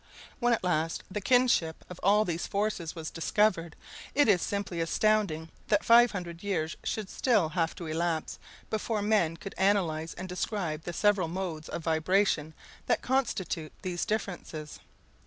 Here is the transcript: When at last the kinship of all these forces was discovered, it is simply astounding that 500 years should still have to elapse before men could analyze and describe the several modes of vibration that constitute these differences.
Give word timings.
When 0.39 0.51
at 0.51 0.63
last 0.63 1.03
the 1.11 1.21
kinship 1.21 1.85
of 1.87 1.99
all 2.01 2.25
these 2.25 2.47
forces 2.47 2.95
was 2.95 3.11
discovered, 3.11 3.75
it 4.15 4.27
is 4.27 4.41
simply 4.41 4.81
astounding 4.81 5.49
that 5.67 5.85
500 5.85 6.41
years 6.41 6.75
should 6.83 7.07
still 7.07 7.49
have 7.49 7.75
to 7.75 7.85
elapse 7.85 8.39
before 8.71 9.03
men 9.03 9.37
could 9.37 9.53
analyze 9.59 10.15
and 10.15 10.27
describe 10.27 10.85
the 10.85 10.93
several 10.93 11.27
modes 11.27 11.69
of 11.69 11.83
vibration 11.83 12.55
that 12.87 13.03
constitute 13.03 13.73
these 13.83 14.03
differences. 14.03 14.79